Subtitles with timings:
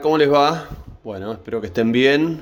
[0.00, 0.68] ¿Cómo les va?
[1.02, 2.40] Bueno, espero que estén bien.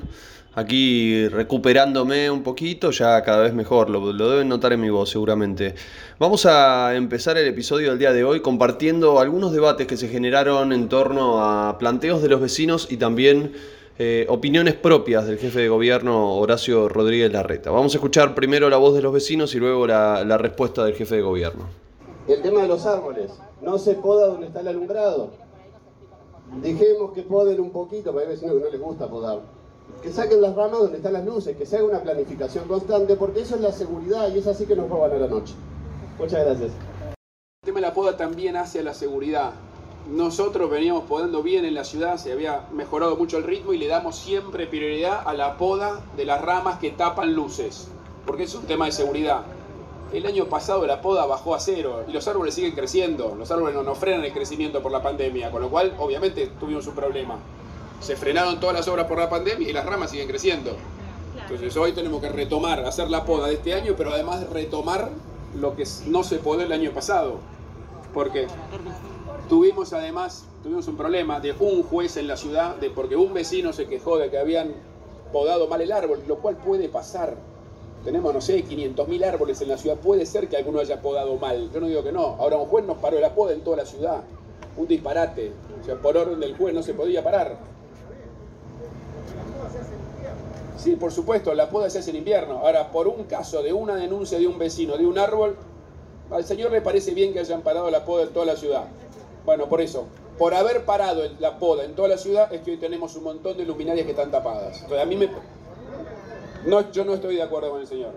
[0.53, 5.09] Aquí recuperándome un poquito, ya cada vez mejor, lo, lo, deben notar en mi voz
[5.09, 5.73] seguramente.
[6.19, 10.71] Vamos a empezar el episodio del día de hoy compartiendo algunos debates que se generaron
[10.71, 13.53] en torno a planteos de los vecinos y también
[13.97, 17.71] eh, opiniones propias del jefe de gobierno Horacio Rodríguez Larreta.
[17.71, 20.93] Vamos a escuchar primero la voz de los vecinos y luego la, la respuesta del
[20.93, 21.65] jefe de gobierno.
[22.27, 23.31] El tema de los árboles,
[23.63, 25.50] no se poda donde está el alumbrado.
[26.59, 29.41] Dejemos que poden un poquito, porque hay vecinos que no les gusta podar.
[30.03, 33.41] Que saquen las ramas donde están las luces, que se haga una planificación constante, porque
[33.41, 35.53] eso es la seguridad y es así que nos roban a la noche.
[36.19, 36.71] Muchas gracias.
[37.61, 39.53] El tema de la poda también hacia la seguridad.
[40.09, 43.87] Nosotros veníamos podando bien en la ciudad, se había mejorado mucho el ritmo y le
[43.87, 47.87] damos siempre prioridad a la poda de las ramas que tapan luces,
[48.25, 49.43] porque es un tema de seguridad.
[50.13, 53.33] El año pasado la poda bajó a cero y los árboles siguen creciendo.
[53.37, 56.85] Los árboles no nos frenan el crecimiento por la pandemia, con lo cual obviamente tuvimos
[56.87, 57.37] un problema.
[58.01, 60.75] Se frenaron todas las obras por la pandemia y las ramas siguen creciendo.
[61.41, 65.09] Entonces hoy tenemos que retomar, hacer la poda de este año, pero además retomar
[65.55, 67.35] lo que no se podó el año pasado.
[68.13, 68.47] Porque
[69.47, 73.71] tuvimos además tuvimos un problema de un juez en la ciudad, de porque un vecino
[73.71, 74.73] se quejó de que habían
[75.31, 77.35] podado mal el árbol, lo cual puede pasar
[78.03, 79.97] tenemos, no sé, 500.000 árboles en la ciudad.
[79.97, 81.69] Puede ser que alguno haya podado mal.
[81.71, 82.21] Yo no digo que no.
[82.39, 84.21] Ahora un juez nos paró la poda en toda la ciudad.
[84.77, 85.51] Un disparate.
[85.81, 87.57] O sea, por orden del juez no se podía parar.
[90.77, 92.57] Sí, por supuesto, la poda se hace en invierno.
[92.57, 95.55] Ahora, por un caso de una denuncia de un vecino de un árbol,
[96.31, 98.85] al señor le parece bien que hayan parado la poda en toda la ciudad.
[99.45, 100.05] Bueno, por eso,
[100.39, 103.57] por haber parado la poda en toda la ciudad, es que hoy tenemos un montón
[103.57, 104.81] de luminarias que están tapadas.
[104.81, 105.29] Entonces, a mí me,
[106.65, 108.11] no, yo no estoy de acuerdo con el señor.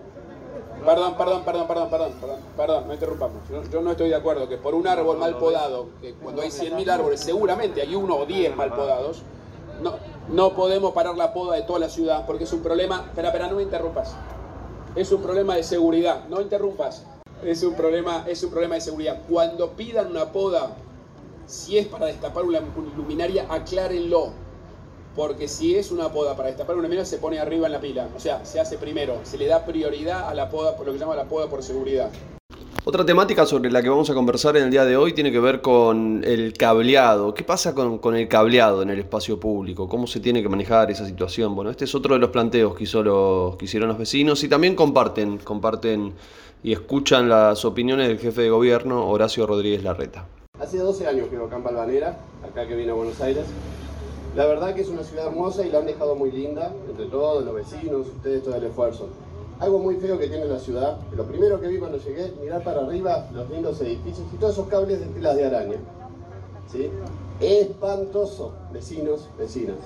[0.85, 3.37] Perdón, perdón, perdón, perdón, perdón, perdón, perdón, no interrumpamos.
[3.71, 6.89] Yo, no estoy de acuerdo que por un árbol mal podado, que cuando hay 100.000
[6.89, 9.23] árboles, seguramente hay uno o 10 mal podados,
[9.81, 9.95] no,
[10.29, 13.47] no podemos parar la poda de toda la ciudad, porque es un problema, espera, espera,
[13.47, 14.15] no me interrumpas.
[14.95, 17.03] Es un problema de seguridad, no interrumpas.
[17.43, 19.21] Es un problema, es un problema de seguridad.
[19.27, 20.75] Cuando pidan una poda,
[21.47, 22.61] si es para destapar una
[22.95, 24.44] luminaria, aclárenlo
[25.15, 28.09] porque si es una poda para destapar una mina se pone arriba en la pila,
[28.15, 30.99] o sea, se hace primero, se le da prioridad a la poda, por lo que
[30.99, 32.09] se llama la poda por seguridad.
[32.87, 35.39] Otra temática sobre la que vamos a conversar en el día de hoy tiene que
[35.39, 37.33] ver con el cableado.
[37.33, 39.89] ¿Qué pasa con, con, el cableado en el espacio público?
[39.89, 41.55] ¿Cómo se tiene que manejar esa situación?
[41.55, 44.49] Bueno, este es otro de los planteos que, hizo los, que hicieron los vecinos y
[44.49, 46.13] también comparten, comparten
[46.61, 50.27] y escuchan las opiniones del jefe de gobierno, Horacio Rodríguez Larreta.
[50.59, 53.45] Hace 12 años que vivo acá en Balvanera, acá que vine a Buenos Aires,
[54.35, 57.45] la verdad que es una ciudad hermosa y la han dejado muy linda, entre todos,
[57.45, 59.07] los vecinos, ustedes, todo el esfuerzo.
[59.59, 62.81] Algo muy feo que tiene la ciudad, lo primero que vi cuando llegué, mirar para
[62.81, 65.77] arriba los lindos edificios y todos esos cables de telas de araña.
[66.69, 66.89] ¿Sí?
[67.39, 69.77] Espantoso, vecinos, vecinas.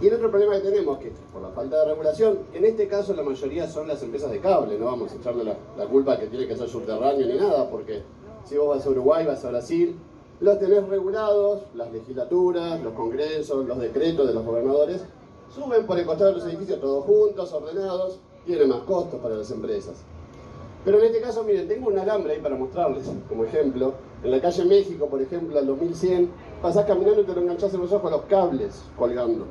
[0.00, 3.12] Y el otro problema que tenemos, que por la falta de regulación, en este caso
[3.12, 6.26] la mayoría son las empresas de cable, no vamos a echarle la, la culpa que
[6.26, 8.02] tiene que ser subterráneo ni nada, porque
[8.46, 9.96] si vos vas a Uruguay, vas a Brasil,
[10.40, 15.04] los tenés regulados, las legislaturas, los congresos, los decretos de los gobernadores,
[15.54, 19.50] suben por el costado de los edificios todos juntos, ordenados, tiene más costos para las
[19.50, 19.96] empresas.
[20.84, 23.94] Pero en este caso, miren, tengo un alambre ahí para mostrarles, como ejemplo.
[24.22, 26.30] En la calle México, por ejemplo, al 2100,
[26.62, 29.46] pasás caminando y te lo enganchás en los ojos los cables colgando.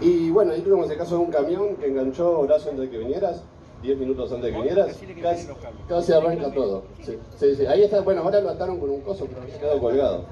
[0.00, 2.98] Y bueno, ahí tuvimos el caso de un camión que enganchó Horacio antes de que
[2.98, 3.42] vinieras,
[3.84, 5.48] 10 minutos antes de que vinieras, casi,
[5.86, 6.84] casi arranca todo.
[7.02, 7.66] Sí, sí, sí.
[7.66, 10.24] Ahí está, bueno, ahora lo ataron con un coso, pero se quedó colgado.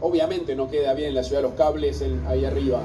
[0.00, 2.80] Obviamente no queda bien en la ciudad los cables en, ahí arriba.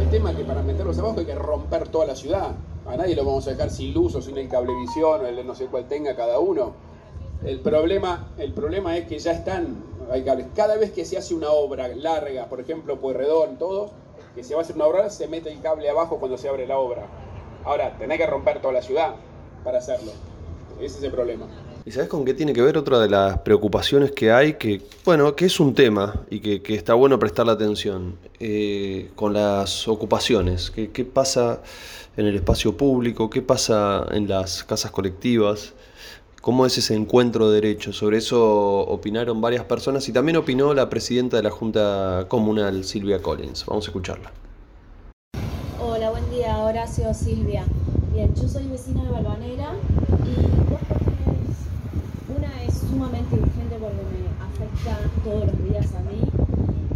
[0.00, 2.52] El tema es que para meterlos abajo hay que romper toda la ciudad.
[2.86, 5.54] A nadie lo vamos a dejar sin luz o sin el cablevisión o el no
[5.56, 6.72] sé cuál tenga cada uno.
[7.44, 10.46] El problema, el problema es que ya están, hay cables.
[10.54, 13.90] Cada vez que se hace una obra larga, por ejemplo, Pueyrredón, todo,
[14.36, 16.68] que se va a hacer una obra, se mete el cable abajo cuando se abre
[16.68, 17.08] la obra.
[17.64, 19.14] Ahora, tenés que romper toda la ciudad
[19.62, 20.12] para hacerlo.
[20.80, 21.46] Ese es el problema.
[21.86, 24.54] ¿Y sabes con qué tiene que ver otra de las preocupaciones que hay?
[24.54, 28.16] Que, bueno, que es un tema y que, está bueno prestarle atención.
[28.40, 30.70] Eh, con las ocupaciones.
[30.70, 31.62] ¿Qué, ¿Qué, pasa
[32.16, 33.30] en el espacio público?
[33.30, 35.74] ¿Qué pasa en las casas colectivas?
[36.40, 37.96] ¿Cómo es ese encuentro de derechos?
[37.96, 43.22] Sobre eso opinaron varias personas y también opinó la presidenta de la Junta Comunal, Silvia
[43.22, 43.64] Collins.
[43.66, 44.43] Vamos a escucharla.
[46.84, 47.64] Horacio, Silvia.
[48.12, 49.72] Bien, yo soy vecina de Balvanera
[50.22, 51.56] y dos cuestiones.
[52.36, 56.20] Una es sumamente urgente porque me afecta todos los días a mí.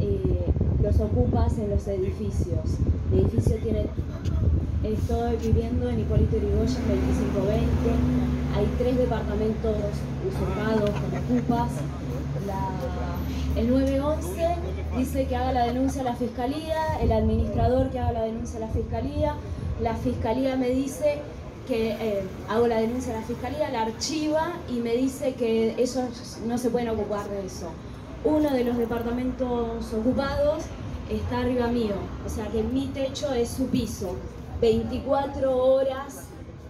[0.01, 0.45] Eh,
[0.83, 2.77] los ocupas en los edificios.
[3.11, 3.87] El edificio tiene.
[4.85, 7.65] Estoy viviendo en Hipólito Yrigoyen 2520.
[8.57, 9.77] Hay tres departamentos
[10.29, 11.71] usurpados con ocupas.
[13.57, 14.55] El 911
[14.99, 18.61] dice que haga la denuncia a la fiscalía, el administrador que haga la denuncia a
[18.61, 19.35] la fiscalía,
[19.81, 21.21] la fiscalía me dice
[21.67, 26.39] que eh, hago la denuncia a la fiscalía, la archiva y me dice que ellos
[26.47, 27.71] no se pueden ocupar de eso.
[28.25, 30.65] Uno de los departamentos ocupados
[31.11, 31.95] está arriba mío,
[32.27, 34.17] o sea que mi techo es su piso.
[34.61, 36.25] 24 horas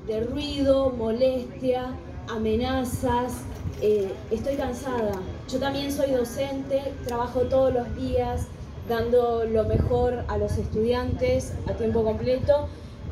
[0.06, 1.94] de ruido, molestia,
[2.28, 3.32] amenazas,
[3.80, 5.12] eh, estoy cansada.
[5.48, 8.48] Yo también soy docente, trabajo todos los días
[8.88, 12.68] dando lo mejor a los estudiantes a tiempo completo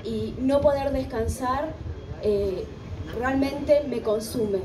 [0.06, 1.74] y no poder descansar
[2.22, 2.64] eh,
[3.18, 4.60] realmente me consume.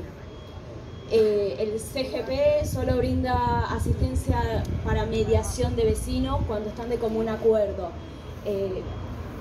[1.12, 7.90] Eh, el CGP solo brinda asistencia para mediación de vecinos cuando están de común acuerdo.
[8.46, 8.82] Eh,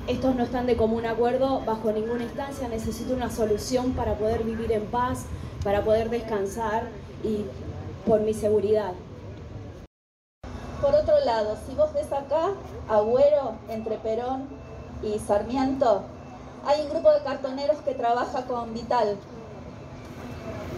[0.08, 4.72] estos no están de común acuerdo bajo ninguna instancia, necesito una solución para poder vivir
[4.72, 5.26] en paz,
[5.62, 6.88] para poder descansar
[7.22, 7.44] y
[8.06, 8.92] por mi seguridad.
[10.80, 12.54] Por otro lado, si vos ves acá,
[12.88, 14.59] Agüero, entre Perón
[15.02, 16.02] y Sarmiento,
[16.66, 19.16] hay un grupo de cartoneros que trabaja con Vital.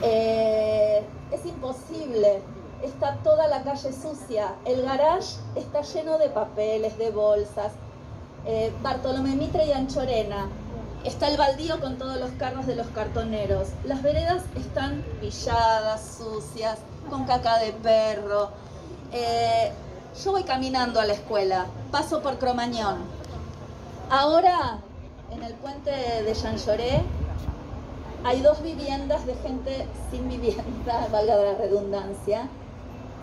[0.03, 2.41] Eh, es imposible,
[2.83, 7.73] está toda la calle sucia, el garage está lleno de papeles, de bolsas.
[8.45, 10.49] Eh, Bartolomé Mitre y Anchorena,
[11.05, 13.69] está el baldío con todos los carros de los cartoneros.
[13.85, 16.79] Las veredas están pilladas, sucias,
[17.09, 18.51] con caca de perro.
[19.13, 19.73] Eh,
[20.25, 22.99] yo voy caminando a la escuela, paso por Cromañón,
[24.11, 24.79] Ahora,
[25.31, 27.03] en el puente de Chanchoré,
[28.25, 32.49] hay dos viviendas de gente sin vivienda, valga la redundancia,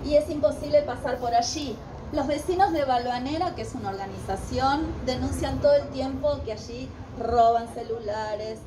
[0.06, 1.76] y es imposible pasar por allí.
[2.12, 6.90] Los vecinos de Balvanera, que es una organización, denuncian todo el tiempo que allí
[7.20, 8.60] roban celulares.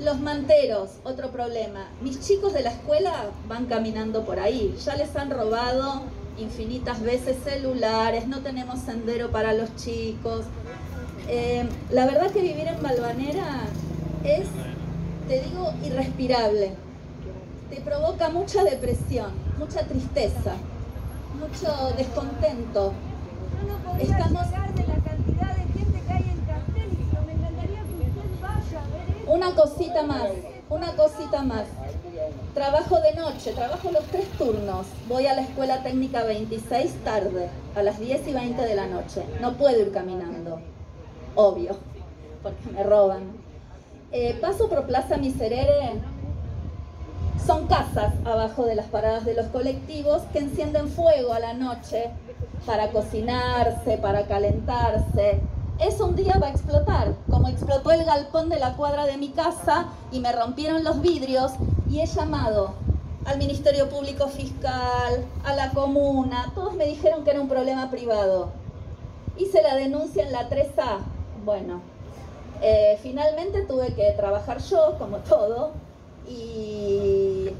[0.00, 1.88] Los manteros, otro problema.
[2.02, 3.12] Mis chicos de la escuela
[3.48, 6.02] van caminando por ahí, ya les han robado
[6.36, 10.44] infinitas veces celulares, no tenemos sendero para los chicos,
[11.28, 13.62] eh, la verdad que vivir en Malvanera
[14.24, 14.46] es,
[15.28, 16.72] te digo, irrespirable.
[17.70, 20.54] Te provoca mucha depresión, mucha tristeza,
[21.38, 22.92] mucho descontento.
[23.66, 24.50] No Estamos...
[24.50, 29.16] de la cantidad de gente que hay en me encantaría que usted vaya a ver
[29.16, 29.32] esto.
[29.32, 30.28] Una cosita más,
[30.68, 31.66] una cosita más.
[32.54, 34.86] Trabajo de noche, trabajo los tres turnos.
[35.08, 39.24] Voy a la escuela técnica 26 tarde, a las 10 y 20 de la noche.
[39.40, 40.60] No puedo ir caminando
[41.34, 41.76] obvio,
[42.42, 43.22] porque me roban.
[44.12, 46.00] Eh, paso por Plaza Miserere,
[47.44, 52.10] son casas abajo de las paradas de los colectivos que encienden fuego a la noche
[52.64, 55.40] para cocinarse, para calentarse.
[55.78, 59.30] Eso un día va a explotar, como explotó el galpón de la cuadra de mi
[59.30, 61.52] casa y me rompieron los vidrios
[61.90, 62.74] y he llamado
[63.26, 68.50] al Ministerio Público Fiscal, a la comuna, todos me dijeron que era un problema privado.
[69.36, 70.98] Hice la denuncia en la 3A,
[71.44, 71.80] bueno,
[72.62, 75.72] eh, finalmente tuve que trabajar yo, como todo,
[76.28, 77.50] y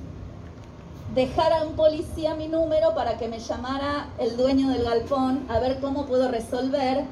[1.15, 5.61] dejar a un policía mi número para que me llamara el dueño del galpón a
[5.61, 7.05] ver cómo puedo resolver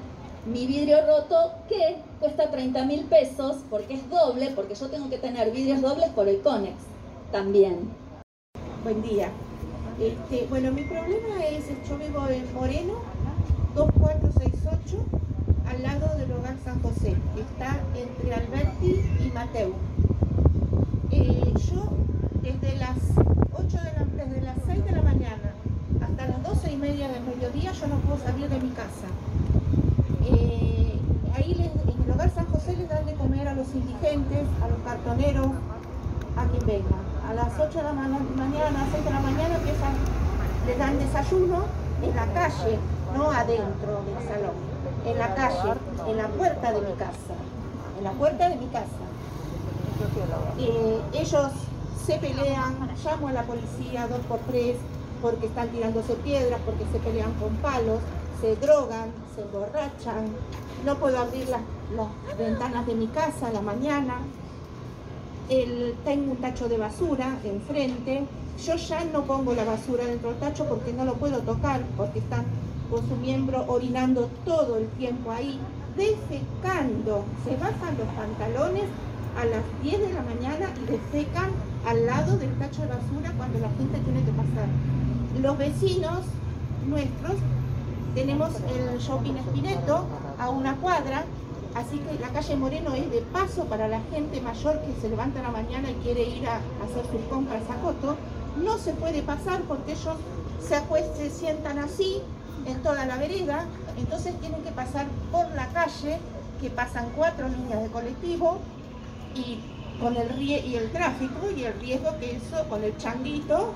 [0.46, 5.18] mi vidrio roto que cuesta 30 mil pesos porque es doble, porque yo tengo que
[5.18, 6.74] tener vidrios dobles por el Conex
[7.30, 7.90] también.
[8.82, 9.30] Buen día.
[10.00, 12.94] Este, bueno, mi problema es, yo vivo en Moreno,
[13.74, 14.96] 2468
[15.68, 16.41] al lado del hogar
[16.72, 19.74] San José, está entre Alberti y Mateu.
[21.10, 21.92] Eh, yo
[22.40, 22.96] desde las
[23.52, 25.52] 8 de la, las 6 de la mañana
[26.00, 29.06] hasta las 12 y media del mediodía yo no puedo salir de mi casa.
[30.24, 30.98] Eh,
[31.36, 34.78] ahí en el hogar San José les dan de comer a los indigentes, a los
[34.82, 35.50] cartoneros,
[36.38, 36.96] a quien venga.
[37.28, 39.92] A las 8 de la mañana, 6 de la mañana empiezan,
[40.66, 41.64] les dan desayuno
[42.02, 42.78] en la calle,
[43.14, 44.71] no adentro del salón
[45.04, 45.74] en la calle,
[46.08, 47.34] en la puerta de mi casa,
[47.98, 48.86] en la puerta de mi casa.
[51.12, 51.52] Ellos
[52.04, 54.76] se pelean, llamo a la policía dos por tres
[55.20, 58.00] porque están tirándose piedras, porque se pelean con palos,
[58.40, 60.26] se drogan, se emborrachan,
[60.84, 61.60] no puedo abrir las,
[62.36, 64.16] ventanas de mi casa a la mañana,
[66.04, 68.24] tengo un tacho de basura enfrente,
[68.64, 72.18] yo ya no pongo la basura dentro del tacho porque no lo puedo tocar, porque
[72.18, 72.46] están
[72.92, 75.58] con su miembro orinando todo el tiempo ahí,
[75.96, 77.24] defecando.
[77.42, 78.84] Se bajan los pantalones
[79.40, 81.50] a las 10 de la mañana y defecan
[81.86, 84.68] al lado del tacho de basura cuando la gente tiene que pasar.
[85.40, 86.20] Los vecinos
[86.86, 87.36] nuestros
[88.14, 90.04] tenemos el shopping Espineto
[90.38, 91.24] a una cuadra,
[91.74, 95.40] así que la calle Moreno es de paso para la gente mayor que se levanta
[95.40, 98.16] la mañana y quiere ir a hacer sus compras a Coto.
[98.62, 100.16] No se puede pasar porque ellos
[100.60, 102.20] se acuestan, se sientan así,
[102.66, 103.64] en toda la vereda,
[103.96, 106.18] entonces tienen que pasar por la calle,
[106.60, 108.58] que pasan cuatro líneas de colectivo
[109.34, 109.58] y
[110.00, 113.72] con el y el tráfico y el riesgo que eso, con el changuito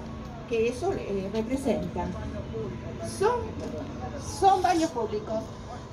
[0.48, 2.04] que eso eh, representa.
[3.18, 3.40] Son,
[4.40, 5.40] son baños públicos.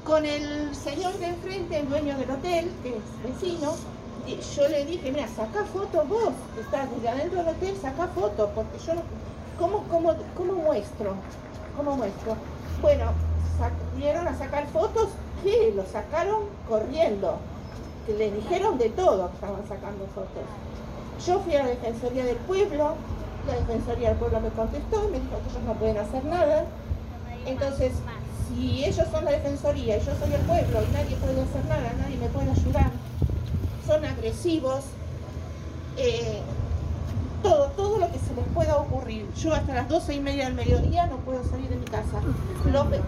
[0.04, 3.74] Con el señor de enfrente, el dueño del hotel, que es vecino,
[4.56, 8.50] yo le dije, mira, saca fotos vos, que estás desde adentro del hotel, saca fotos,
[8.54, 9.02] porque yo no,
[9.58, 11.16] ¿cómo, cómo, cómo muestro?
[11.78, 12.36] ¿Cómo muestro?
[12.84, 13.06] Bueno,
[13.58, 15.08] salieron a sacar fotos,
[15.42, 17.38] que lo sacaron corriendo,
[18.06, 20.44] que le dijeron de todo que estaban sacando fotos.
[21.26, 22.96] Yo fui a la Defensoría del Pueblo,
[23.48, 26.66] la Defensoría del Pueblo me contestó, me dijo que ellos no pueden hacer nada.
[27.46, 27.94] Entonces,
[28.50, 31.94] si ellos son la Defensoría y yo soy el pueblo y nadie puede hacer nada,
[32.02, 32.92] nadie me puede ayudar,
[33.88, 34.84] son agresivos,
[35.96, 36.42] eh,
[37.44, 39.32] todo, todo lo que se les pueda ocurrir.
[39.36, 42.20] Yo hasta las doce y media del mediodía no puedo salir de mi casa.
[42.72, 43.02] Lo pe-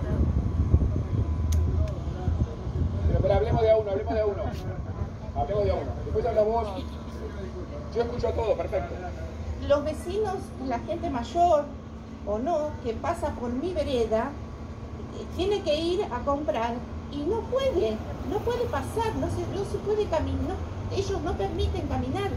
[3.08, 4.42] Pero, pero hablemos de a uno, hablemos de a uno.
[5.36, 5.92] Hablemos de a uno.
[6.06, 6.68] Después habla vos.
[7.96, 8.94] Yo escucho todo, perfecto.
[9.70, 10.36] los vecinos,
[10.68, 11.64] la gente mayor
[12.28, 14.30] o no, que pasa por mi vereda,
[15.18, 16.74] eh, tiene que ir a comprar
[17.12, 17.96] y no puede,
[18.30, 20.56] no puede pasar, no se, no se puede caminar,
[20.96, 22.30] ellos no permiten caminar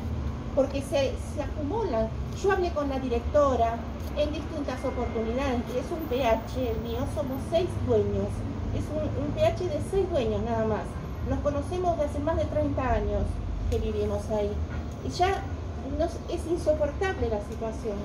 [0.55, 2.09] porque se, se acumulan.
[2.43, 3.79] Yo hablé con la directora
[4.19, 8.27] en distintas oportunidades, es un PH, el mío somos seis dueños,
[8.75, 10.83] es un, PH de seis dueños nada más.
[11.31, 13.23] Nos conocemos de hace más de 30 años
[13.71, 14.51] que vivimos ahí.
[15.07, 15.43] Y ya
[16.29, 17.97] es insoportable la situación.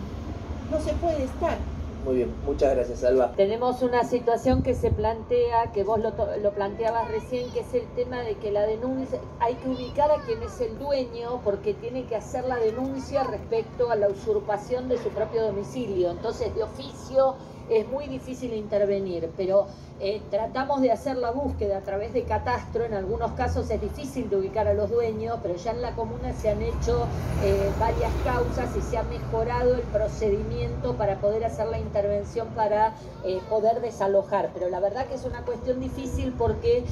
[0.72, 1.58] No se puede estar.
[2.06, 3.32] Muy bien, muchas gracias, Alba.
[3.38, 7.88] Tenemos una situación que se plantea, que vos lo, lo planteabas recién, que es el
[7.96, 12.06] tema de que la denuncia, hay que ubicar a quien es el dueño porque tiene
[12.06, 16.12] que hacer la denuncia respecto a la usurpación de su propio domicilio.
[16.12, 17.36] Entonces, de oficio
[17.78, 19.68] es muy difícil intervenir, pero
[20.00, 22.84] eh, tratamos de hacer la búsqueda a través de catastro.
[22.84, 26.34] En algunos casos es difícil de ubicar a los dueños, pero ya en la comuna
[26.34, 27.08] se han hecho
[27.44, 32.96] eh, varias causas y se ha mejorado el procedimiento para poder hacer la intervención para
[33.24, 34.50] eh, poder desalojar.
[34.54, 36.84] Pero la verdad que es una cuestión difícil porque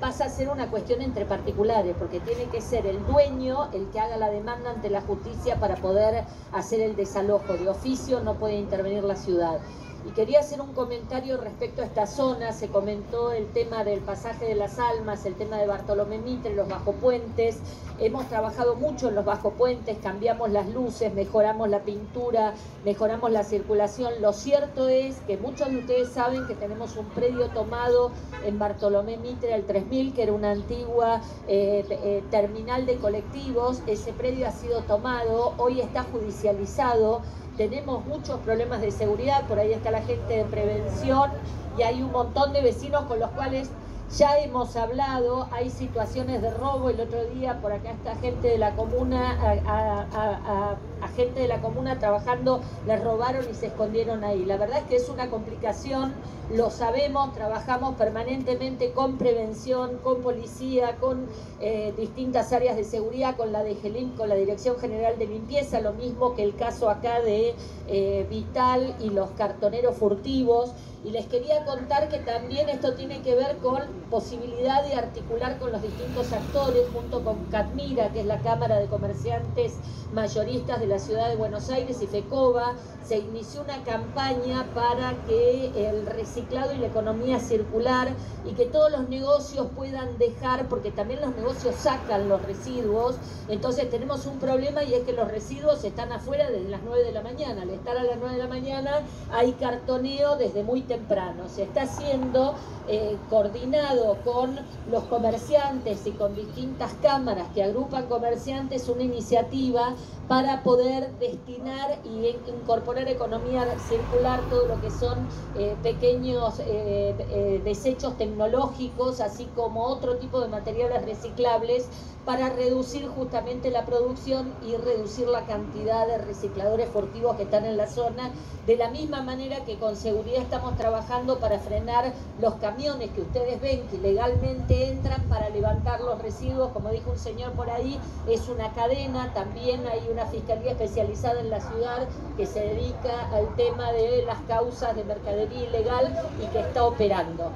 [0.00, 4.00] pasa a ser una cuestión entre particulares, porque tiene que ser el dueño el que
[4.00, 7.54] haga la demanda ante la justicia para poder hacer el desalojo.
[7.54, 9.60] De oficio no puede intervenir la ciudad.
[10.06, 12.52] Y quería hacer un comentario respecto a esta zona.
[12.52, 16.68] Se comentó el tema del pasaje de las almas, el tema de Bartolomé Mitre, los
[16.68, 17.58] bajopuentes.
[17.98, 22.52] Hemos trabajado mucho en los bajopuentes, cambiamos las luces, mejoramos la pintura,
[22.84, 24.12] mejoramos la circulación.
[24.20, 28.10] Lo cierto es que muchos de ustedes saben que tenemos un predio tomado
[28.44, 33.80] en Bartolomé Mitre, el 3000, que era una antigua eh, eh, terminal de colectivos.
[33.86, 37.22] Ese predio ha sido tomado, hoy está judicializado
[37.56, 41.30] tenemos muchos problemas de seguridad, por ahí está la gente de prevención
[41.78, 43.70] y hay un montón de vecinos con los cuales
[44.16, 48.58] ya hemos hablado, hay situaciones de robo, el otro día por acá está gente de
[48.58, 54.44] la comuna, a, a- gente de la comuna trabajando, les robaron y se escondieron ahí.
[54.44, 56.12] La verdad es que es una complicación,
[56.52, 61.26] lo sabemos, trabajamos permanentemente con prevención, con policía, con
[61.60, 65.80] eh, distintas áreas de seguridad, con la de GELIM, con la Dirección General de Limpieza,
[65.80, 67.54] lo mismo que el caso acá de
[67.86, 70.72] eh, Vital y los cartoneros furtivos.
[71.04, 73.78] Y les quería contar que también esto tiene que ver con
[74.10, 78.86] posibilidad de articular con los distintos actores, junto con CATMIRA, que es la Cámara de
[78.86, 79.74] Comerciantes
[80.14, 82.74] Mayoristas de la Ciudad de Buenos Aires, y FECOBA,
[83.06, 88.08] se inició una campaña para que el reciclado y la economía circular
[88.46, 93.16] y que todos los negocios puedan dejar, porque también los negocios sacan los residuos,
[93.48, 97.12] entonces tenemos un problema y es que los residuos están afuera desde las 9 de
[97.12, 97.62] la mañana.
[97.62, 99.00] Al estar a las 9 de la mañana
[99.32, 101.48] hay cartoneo desde muy temprano.
[101.48, 102.54] Se está haciendo
[102.88, 104.58] eh, coordinado con
[104.90, 109.94] los comerciantes y con distintas cámaras que agrupan comerciantes una iniciativa
[110.28, 110.83] para poder
[111.18, 118.16] destinar y in- incorporar economía circular todo lo que son eh, pequeños eh, eh, desechos
[118.16, 121.90] tecnológicos, así como otro tipo de materiales reciclables
[122.24, 127.76] para reducir justamente la producción y reducir la cantidad de recicladores furtivos que están en
[127.76, 133.12] la zona, de la misma manera que con seguridad estamos trabajando para frenar los camiones
[133.12, 137.68] que ustedes ven que legalmente entran para levantar los residuos, como dijo un señor por
[137.70, 140.26] ahí, es una cadena, también hay una
[140.72, 146.14] especializada en la ciudad que se dedica al tema de las causas de mercadería ilegal
[146.42, 147.50] y que está operando.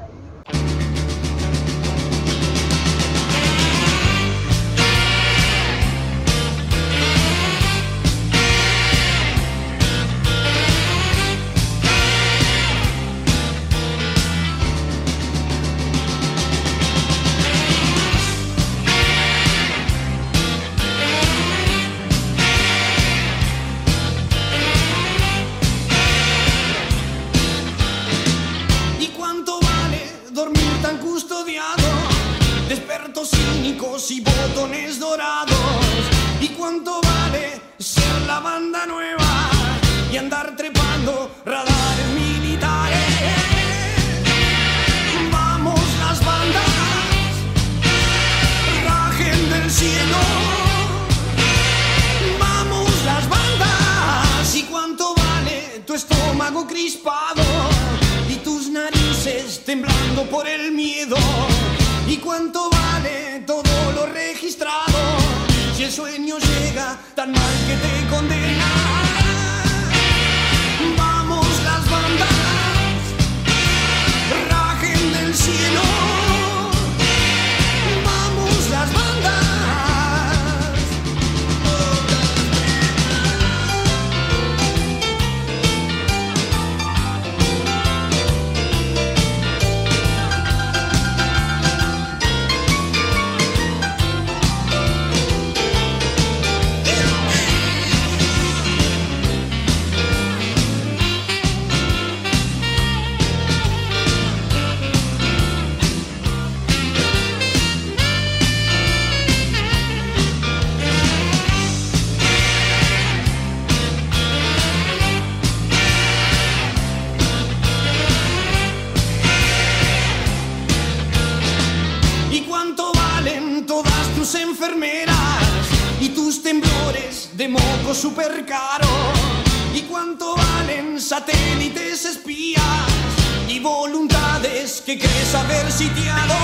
[135.78, 136.35] sitiado.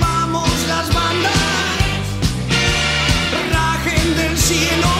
[0.00, 1.32] Vamos las bandas,
[3.52, 4.92] rajen del cielo.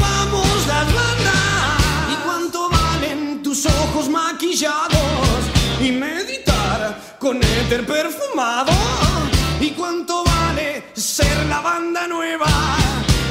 [0.00, 2.12] Vamos las bandas.
[2.12, 5.42] ¿Y cuánto valen tus ojos maquillados?
[5.80, 8.72] Y meditar con éter perfumado.
[9.60, 12.50] ¿Y cuánto vale ser la banda nueva?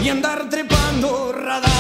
[0.02, 1.79] Y andar trepando radar.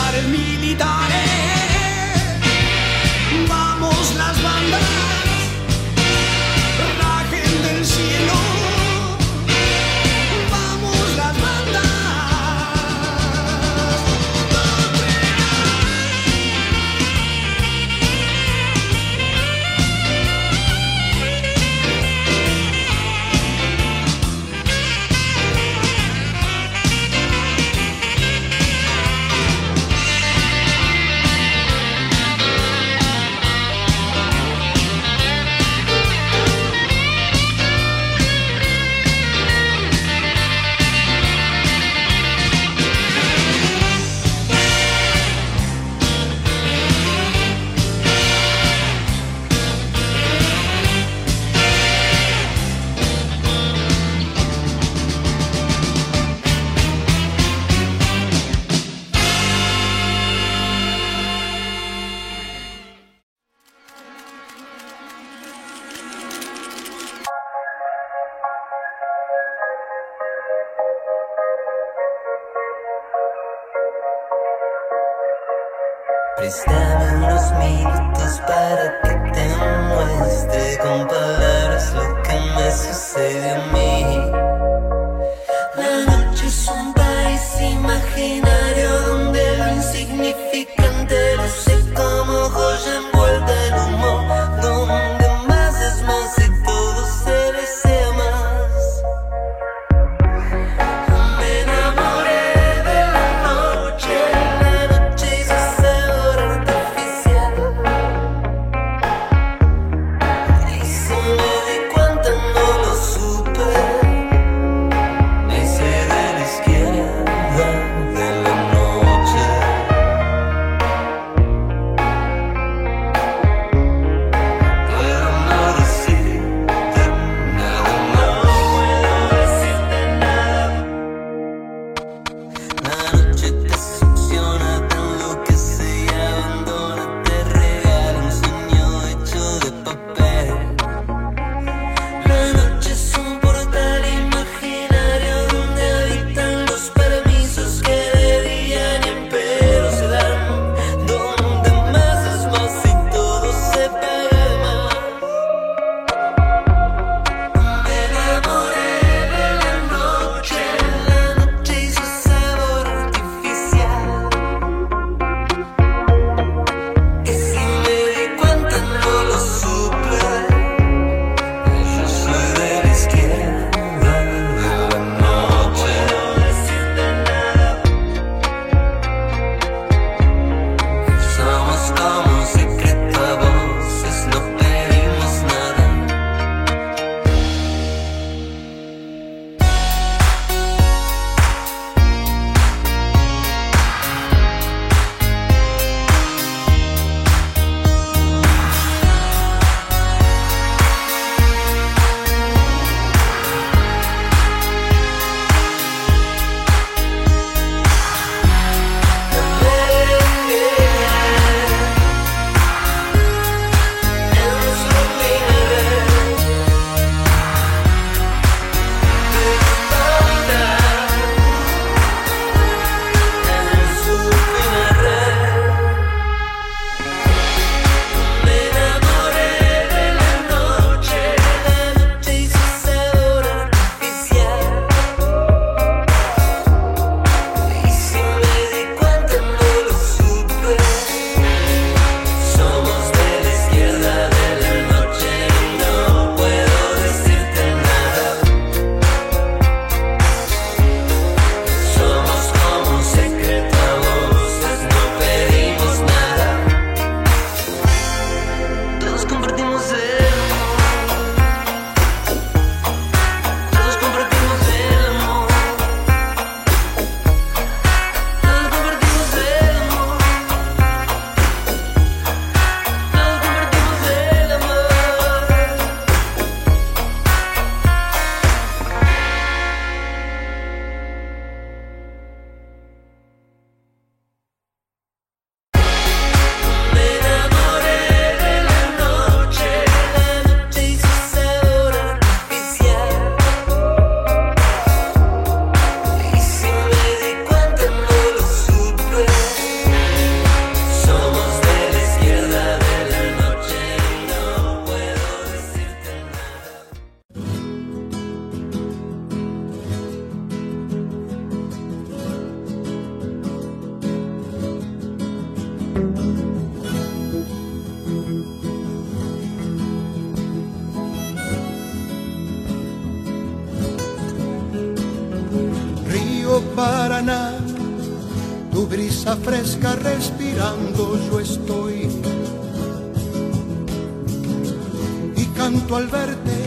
[335.69, 336.57] Y canto al verte,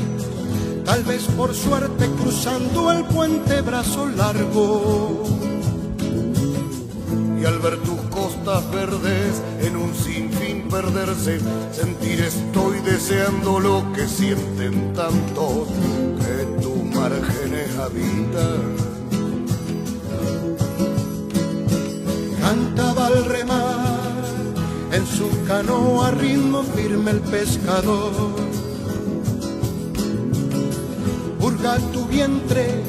[0.84, 5.24] tal vez por suerte cruzando el puente brazo largo.
[7.40, 11.40] Y al ver tus costas verdes en un sinfín perderse,
[11.72, 15.66] sentir estoy deseando lo que sienten tantos
[16.20, 18.76] que tu márgenes habitan.
[22.40, 24.02] Cantaba al remar
[24.92, 28.41] en su canoa ritmo firme el pescador.
[31.62, 32.82] Tu vientre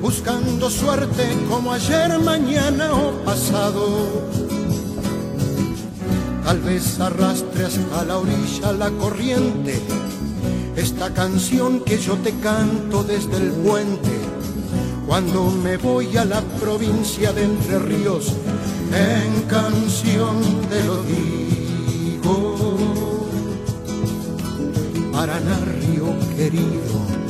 [0.00, 4.30] buscando suerte como ayer, mañana o pasado.
[6.44, 9.82] Tal vez arrastre hasta la orilla la corriente
[10.76, 14.12] esta canción que yo te canto desde el puente.
[15.08, 18.32] Cuando me voy a la provincia de Entre Ríos,
[18.92, 20.36] en canción
[20.70, 22.54] te lo digo.
[25.10, 27.23] Paraná, río querido.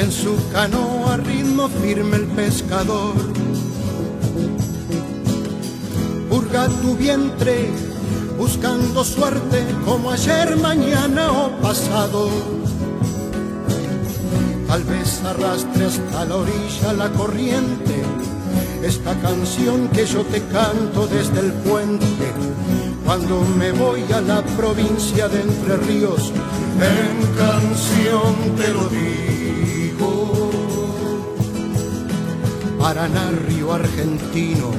[0.00, 3.14] En su canoa ritmo firme el pescador.
[6.30, 7.68] Purga tu vientre
[8.38, 12.30] buscando suerte como ayer, mañana o pasado.
[14.68, 18.02] Tal vez arrastre hasta la orilla la corriente
[18.82, 22.32] esta canción que yo te canto desde el puente.
[23.04, 26.32] Cuando me voy a la provincia de Entre Ríos,
[26.80, 29.39] en canción te lo digo.
[32.90, 34.74] Paraná, río argentino,